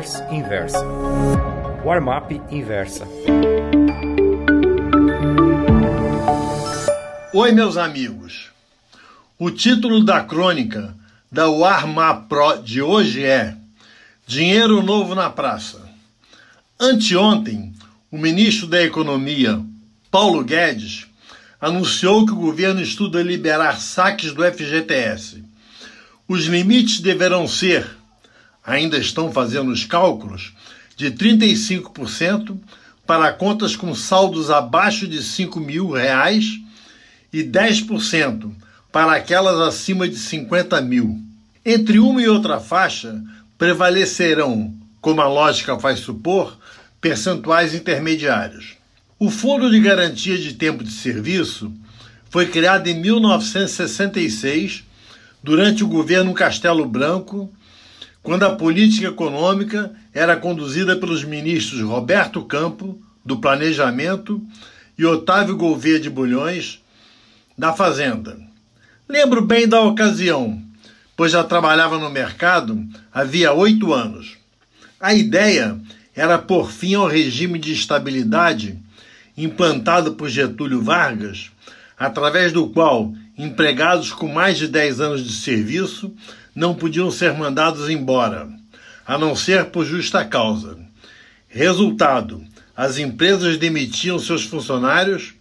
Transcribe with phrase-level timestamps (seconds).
[0.00, 0.78] Reverse Inversa.
[1.84, 3.06] Warm-up Inversa.
[7.34, 8.48] Oi, meus amigos.
[9.38, 10.96] O título da crônica
[11.30, 13.54] da Warm-up Pro de hoje é
[14.26, 15.86] Dinheiro Novo na Praça.
[16.80, 17.74] Anteontem,
[18.10, 19.60] o ministro da Economia,
[20.10, 21.08] Paulo Guedes,
[21.60, 25.44] anunciou que o governo estuda liberar saques do FGTS.
[26.26, 27.99] Os limites deverão ser,
[28.64, 30.52] ainda estão fazendo os cálculos,
[30.96, 32.58] de 35%
[33.06, 36.60] para contas com saldos abaixo de 5 mil reais
[37.32, 38.52] e 10%
[38.92, 41.18] para aquelas acima de 50 mil.
[41.64, 43.20] Entre uma e outra faixa
[43.58, 46.56] prevalecerão, como a lógica faz supor,
[47.00, 48.76] percentuais intermediários.
[49.18, 51.72] O Fundo de Garantia de Tempo de Serviço
[52.28, 54.84] foi criado em 1966
[55.42, 57.50] durante o governo Castelo Branco
[58.22, 64.42] quando a política econômica era conduzida pelos ministros Roberto Campo, do Planejamento,
[64.98, 66.80] e Otávio Gouveia de Bulhões,
[67.56, 68.38] da Fazenda.
[69.08, 70.62] Lembro bem da ocasião,
[71.16, 74.36] pois já trabalhava no mercado havia oito anos.
[75.00, 75.78] A ideia
[76.14, 78.78] era pôr fim ao regime de estabilidade
[79.36, 81.50] implantado por Getúlio Vargas,
[81.98, 86.14] através do qual empregados com mais de 10 anos de serviço
[86.60, 88.46] não podiam ser mandados embora,
[89.06, 90.78] a não ser por justa causa.
[91.48, 92.44] Resultado:
[92.76, 95.32] as empresas demitiam seus funcionários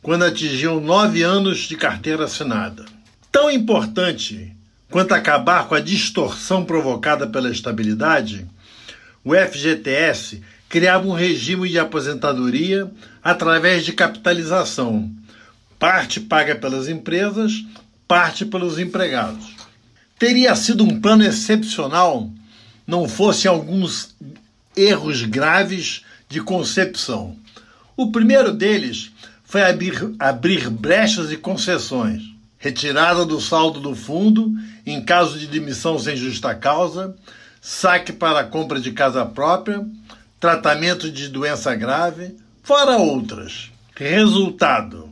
[0.00, 2.84] quando atingiam nove anos de carteira assinada.
[3.32, 4.56] Tão importante
[4.88, 8.46] quanto acabar com a distorção provocada pela estabilidade,
[9.24, 12.88] o FGTS criava um regime de aposentadoria
[13.22, 15.10] através de capitalização,
[15.80, 17.64] parte paga pelas empresas,
[18.06, 19.59] parte pelos empregados
[20.20, 22.30] teria sido um plano excepcional
[22.86, 24.14] não fossem alguns
[24.76, 27.34] erros graves de concepção.
[27.96, 29.10] O primeiro deles
[29.42, 32.22] foi abrir, abrir brechas e concessões,
[32.58, 34.52] retirada do saldo do fundo
[34.84, 37.16] em caso de demissão sem justa causa,
[37.58, 39.82] saque para a compra de casa própria,
[40.38, 43.70] tratamento de doença grave, fora outras.
[43.96, 45.08] Resultado: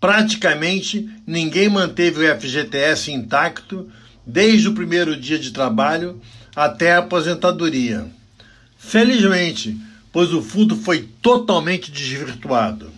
[0.00, 3.90] praticamente ninguém manteve o FGTS intacto
[4.28, 6.20] desde o primeiro dia de trabalho
[6.54, 8.06] até a aposentadoria.
[8.76, 9.74] Felizmente,
[10.12, 12.90] pois o fundo foi totalmente desvirtuado.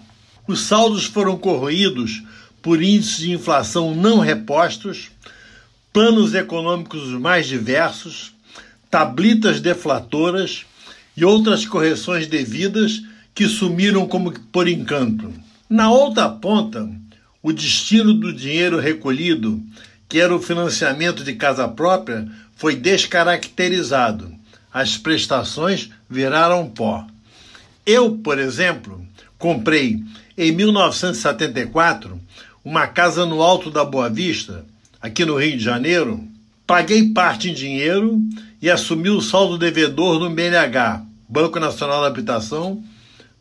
[0.49, 2.25] Os saldos foram corroídos
[2.61, 5.13] por índices de inflação não repostos,
[5.93, 8.33] planos econômicos mais diversos,
[8.91, 10.67] tablitas deflatoras
[11.17, 13.03] e outras correções devidas
[13.33, 15.33] que sumiram como por encanto.
[15.69, 16.91] Na outra ponta,
[17.41, 19.63] o destino do dinheiro recolhido
[20.11, 22.27] que era o financiamento de casa própria,
[22.57, 24.35] foi descaracterizado.
[24.75, 27.07] As prestações viraram pó.
[27.87, 29.07] Eu, por exemplo,
[29.39, 30.03] comprei
[30.37, 32.21] em 1974
[32.65, 34.67] uma casa no Alto da Boa Vista,
[35.01, 36.23] aqui no Rio de Janeiro.
[36.67, 38.21] Paguei parte em dinheiro
[38.61, 42.83] e assumi o saldo devedor no BNH, Banco Nacional da Habitação,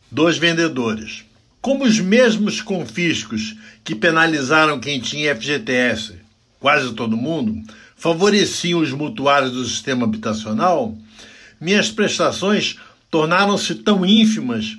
[0.08, 1.24] dos vendedores.
[1.60, 6.19] Como os mesmos confiscos que penalizaram quem tinha FGTS
[6.60, 7.60] quase todo mundo,
[7.96, 10.96] favoreciam os mutuários do sistema habitacional,
[11.60, 12.76] minhas prestações
[13.10, 14.78] tornaram-se tão ínfimas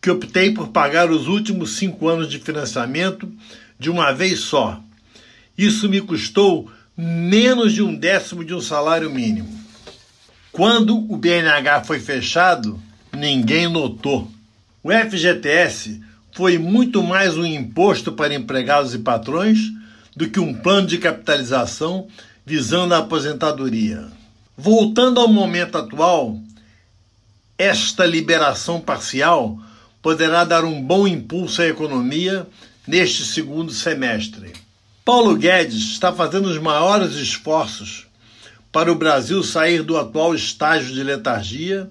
[0.00, 3.30] que optei por pagar os últimos cinco anos de financiamento
[3.78, 4.80] de uma vez só.
[5.56, 9.60] Isso me custou menos de um décimo de um salário mínimo.
[10.50, 12.80] Quando o BNH foi fechado,
[13.12, 14.30] ninguém notou.
[14.82, 16.00] O FGTS
[16.32, 19.58] foi muito mais um imposto para empregados e patrões
[20.16, 22.06] do que um plano de capitalização
[22.44, 24.08] visando a aposentadoria.
[24.56, 26.38] Voltando ao momento atual,
[27.56, 29.58] esta liberação parcial
[30.02, 32.46] poderá dar um bom impulso à economia
[32.86, 34.52] neste segundo semestre.
[35.04, 38.06] Paulo Guedes está fazendo os maiores esforços
[38.70, 41.88] para o Brasil sair do atual estágio de letargia,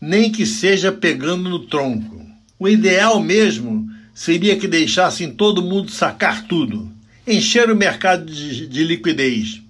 [0.00, 2.24] nem que seja pegando no tronco.
[2.58, 6.95] O ideal mesmo seria que deixassem todo mundo sacar tudo
[7.26, 9.60] encher o mercado de, de liquidez,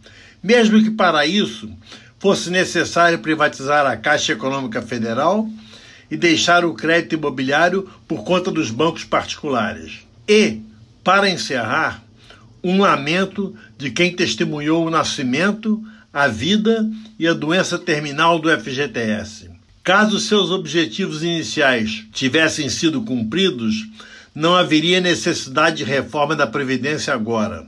[0.43, 1.71] mesmo que para isso
[2.19, 5.49] fosse necessário privatizar a Caixa Econômica Federal
[6.11, 10.07] e deixar o crédito imobiliário por conta dos bancos particulares.
[10.29, 10.61] E,
[11.03, 12.03] para encerrar,
[12.63, 15.83] um lamento de quem testemunhou o nascimento,
[16.13, 16.89] a vida
[17.19, 19.51] e a doença terminal do FGTS.
[19.85, 23.87] Caso seus objetivos iniciais tivessem sido cumpridos,
[24.37, 27.67] não haveria necessidade de reforma da Previdência agora.